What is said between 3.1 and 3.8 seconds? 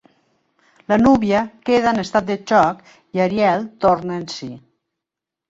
i Ariel